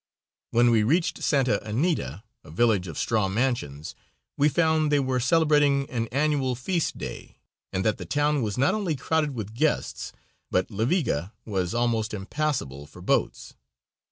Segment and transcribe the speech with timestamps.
[0.49, 3.93] When we reached Santa Anita, a village of straw mansions,
[4.35, 7.37] we found they were celebrating an annual feast day,
[7.71, 10.11] and that the town was not only crowded with guests,
[10.49, 13.53] but La Viga was almost impassable for boats.